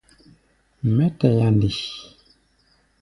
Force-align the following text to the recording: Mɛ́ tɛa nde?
Mɛ́ 0.95 1.07
tɛa 1.19 1.47
nde? 1.55 1.69